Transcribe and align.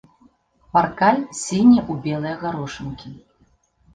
Паркаль 0.77 1.19
сіні 1.41 1.77
ў 1.81 1.93
белыя 2.05 2.35
гарошынкі. 2.45 3.09